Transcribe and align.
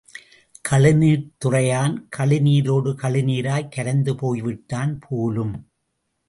கழுநீர்த் 0.69 1.27
துறையான் 1.45 1.95
கழுநீரோடு 2.17 2.91
கழுநீராய் 3.03 3.69
கரைந்து 3.69 4.15
போய்விட்டான் 4.15 4.99
போலும்! 4.99 5.55